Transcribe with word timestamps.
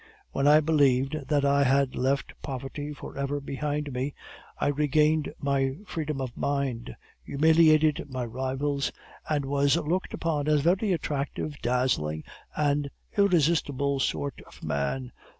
When 0.31 0.47
I 0.47 0.61
believed 0.61 1.27
that 1.27 1.45
I 1.45 1.63
had 1.63 1.93
left 1.95 2.33
poverty 2.41 2.91
for 2.91 3.15
ever 3.15 3.39
behind 3.39 3.93
me, 3.93 4.15
I 4.59 4.69
regained 4.69 5.31
my 5.37 5.75
freedom 5.85 6.19
of 6.19 6.35
mind, 6.35 6.95
humiliated 7.23 8.09
my 8.09 8.25
rivals, 8.25 8.91
and 9.29 9.45
was 9.45 9.77
looked 9.77 10.15
upon 10.15 10.47
as 10.47 10.65
a 10.65 10.73
very 10.75 10.91
attractive, 10.91 11.61
dazzling, 11.61 12.23
and 12.57 12.89
irresistible 13.15 13.99
sort 13.99 14.41
of 14.47 14.63
man. 14.63 15.11